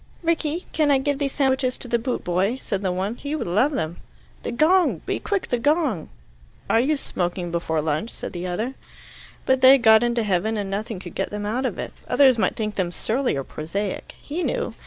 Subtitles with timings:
[0.23, 3.17] "Rickie, can I give these sandwiches to the boot boy?" said the one.
[3.17, 3.97] "He would love them."
[4.41, 5.01] "The gong!
[5.05, 5.49] Be quick!
[5.49, 6.09] The gong!"
[6.67, 8.73] "Are you smoking before lunch?" said the other.
[9.45, 11.93] But they had got into heaven, and nothing could get them out of it.
[12.07, 14.15] Others might think them surly or prosaic.
[14.19, 14.73] He knew.